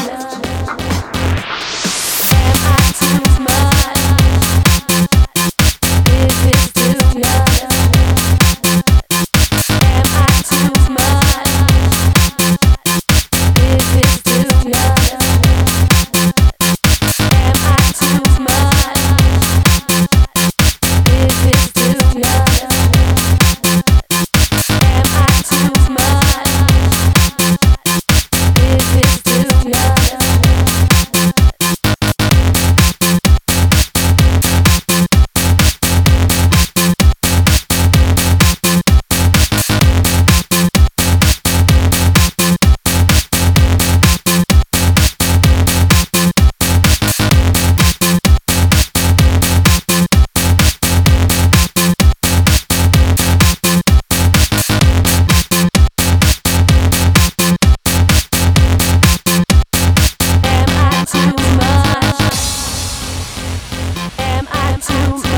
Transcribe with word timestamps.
to 64.81 65.28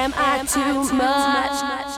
Am 0.00 0.14
I 0.16 0.46
too 0.46 0.94
much? 0.94 1.89